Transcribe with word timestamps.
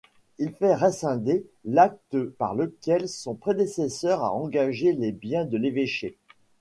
Il 0.39 0.51
fait 0.51 0.73
rescinder 0.73 1.45
l'acte 1.63 2.23
par 2.23 2.55
lequel 2.55 3.07
son 3.07 3.35
prédécesseur 3.35 4.23
a 4.23 4.33
engagé 4.33 4.93
les 4.93 5.11
bien 5.11 5.45
de 5.45 5.57
l'évêché. 5.57 6.17